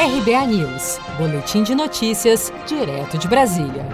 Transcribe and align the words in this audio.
RBA 0.00 0.46
News, 0.46 0.96
Boletim 1.18 1.62
de 1.62 1.74
Notícias, 1.74 2.50
direto 2.66 3.18
de 3.18 3.28
Brasília. 3.28 3.86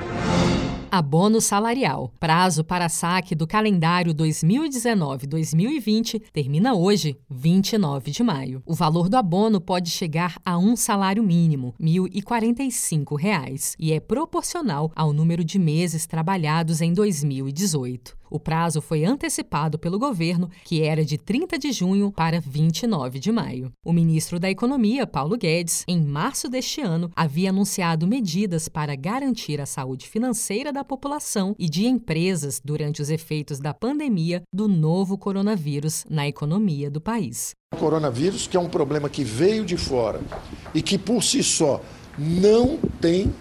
Abono 0.88 1.40
salarial. 1.40 2.12
Prazo 2.21 2.62
para 2.62 2.88
saque 2.88 3.34
do 3.34 3.44
calendário 3.44 4.15
2019-2020 4.15 6.23
termina 6.33 6.75
hoje, 6.75 7.19
29 7.29 8.12
de 8.12 8.23
maio. 8.23 8.62
O 8.64 8.73
valor 8.73 9.09
do 9.09 9.16
abono 9.16 9.61
pode 9.61 9.91
chegar 9.91 10.37
a 10.45 10.57
um 10.57 10.77
salário 10.77 11.25
mínimo, 11.25 11.75
R$ 11.77 11.86
1.045, 11.86 13.75
e 13.77 13.93
é 13.93 13.98
proporcional 13.98 14.93
ao 14.95 15.12
número 15.12 15.45
de 15.45 15.59
meses 15.59 16.07
trabalhados 16.07 16.80
em 16.80 16.93
2018. 16.93 18.16
O 18.30 18.40
prazo 18.40 18.80
foi 18.80 19.04
antecipado 19.04 19.79
pelo 19.79 19.98
governo, 19.98 20.50
que 20.64 20.82
era 20.82 21.04
de 21.04 21.16
30 21.16 21.58
de 21.58 21.72
junho 21.72 22.11
para 22.11 22.40
29 22.40 23.18
de 23.18 23.30
maio. 23.30 23.72
O 23.84 23.93
ministro 23.93 24.38
da 24.38 24.50
Economia, 24.50 25.06
Paulo 25.06 25.36
Guedes, 25.36 25.84
em 25.86 26.00
março 26.00 26.48
deste 26.48 26.80
ano, 26.80 27.11
havia 27.14 27.50
anunciado 27.50 28.07
medidas 28.07 28.68
para 28.68 28.96
garantir 28.96 29.61
a 29.61 29.66
saúde 29.66 30.08
financeira 30.08 30.72
da 30.72 30.85
população 30.85 31.54
e 31.58 31.68
de 31.68 31.86
empresas 31.86 32.61
durante 32.65 33.01
os 33.01 33.11
efeitos 33.11 33.59
da 33.59 33.73
pandemia 33.73 34.43
do 34.52 34.69
novo 34.69 35.16
coronavírus 35.16 36.05
na 36.09 36.27
economia 36.27 36.91
do 36.91 37.01
país. 37.01 37.55
O 37.74 37.77
coronavírus, 37.77 38.47
que 38.47 38.57
é 38.57 38.61
um 38.61 38.69
problema 38.69 39.09
que 39.09 39.24
veio 39.24 39.65
de 39.65 39.77
fora 39.77 40.21
e 40.74 40.80
que 40.80 40.97
por 40.97 41.23
si 41.23 41.43
só 41.43 41.80
não 42.19 42.79
tem 43.01 43.33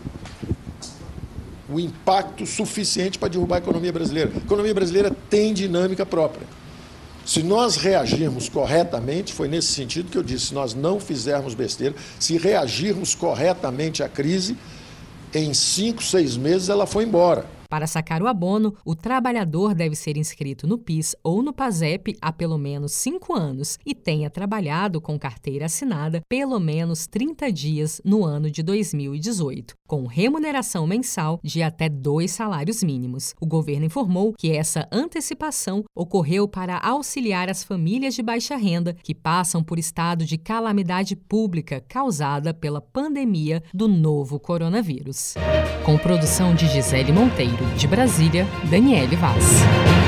o 1.70 1.80
impacto 1.80 2.46
suficiente 2.46 3.18
para 3.18 3.30
derrubar 3.30 3.56
a 3.56 3.60
economia 3.60 3.92
brasileira. 3.92 4.32
A 4.34 4.38
economia 4.38 4.74
brasileira 4.74 5.12
tem 5.30 5.54
dinâmica 5.54 6.06
própria. 6.06 6.48
Se 7.26 7.42
nós 7.42 7.76
reagirmos 7.76 8.48
corretamente, 8.48 9.34
foi 9.34 9.48
nesse 9.48 9.70
sentido 9.70 10.12
que 10.12 10.18
eu 10.18 10.24
disse: 10.24 10.48
se 10.48 10.54
nós 10.54 10.76
não 10.76 11.00
fizermos 11.00 11.56
besteira, 11.56 11.96
se 12.20 12.38
reagirmos 12.38 13.16
corretamente 13.16 14.04
à 14.04 14.08
crise, 14.08 14.56
em 15.34 15.54
cinco, 15.54 16.04
seis 16.04 16.38
meses 16.38 16.70
ela 16.70 16.86
foi 16.86 17.04
embora. 17.04 17.46
Para 17.70 17.88
sacar 17.88 18.22
o 18.22 18.28
abono, 18.28 18.76
o 18.86 18.96
trabalhador 18.96 19.74
deve 19.74 19.96
ser 19.96 20.18
inscrito 20.18 20.68
no 20.68 20.78
PIS 20.78 21.16
ou 21.24 21.42
no 21.42 21.52
PASEP 21.52 22.16
há 22.22 22.32
pelo 22.32 22.58
menos 22.58 22.94
cinco 22.94 23.34
anos 23.34 23.78
e 23.86 23.94
tenha 23.94 24.30
trabalhado 24.30 25.02
com 25.02 25.20
carteira 25.20 25.66
assinada 25.66 26.22
pelo 26.30 26.60
menos 26.60 27.08
30 27.08 27.52
dias 27.52 28.02
no 28.06 28.24
ano 28.24 28.50
de 28.52 28.62
2018, 28.62 29.76
com 29.88 30.06
remuneração 30.06 30.88
mensal 30.88 31.40
de 31.44 31.62
até 31.62 31.88
dois 31.90 32.32
salários 32.32 32.84
mínimos. 32.84 33.34
O 33.40 33.46
governo 33.46 33.86
informou 33.86 34.34
que 34.38 34.52
essa 34.52 34.88
antecipação 34.92 35.84
ocorreu 35.96 36.48
para 36.48 36.78
auxiliar 36.78 37.50
as 37.50 37.64
famílias 37.64 38.16
de 38.16 38.22
baixa 38.22 38.56
renda 38.56 38.96
que 39.04 39.14
passam 39.14 39.64
por 39.64 39.80
estado 39.80 40.26
de 40.26 40.38
calamidade 40.38 41.16
pública 41.16 41.84
causada 41.88 42.54
pela 42.54 42.82
pandemia 42.82 43.64
do 43.74 43.88
novo 43.88 44.40
coronavírus. 44.40 45.36
Com 45.84 45.98
produção 45.98 46.56
de 46.56 46.68
Gisele 46.68 47.12
Monteiro. 47.12 47.66
De 47.78 47.88
Brasília, 47.88 48.46
Daniele 48.70 49.16
Vaz. 49.16 50.05